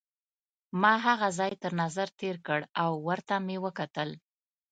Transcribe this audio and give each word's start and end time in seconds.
ما 0.81 0.93
هغه 1.05 1.27
ځای 1.39 1.51
تر 1.61 1.71
نظر 1.81 2.07
تېر 2.19 2.35
کړ 2.47 2.59
او 2.83 2.91
ورته 3.07 3.35
مې 3.45 3.57
وکتل. 3.65 4.09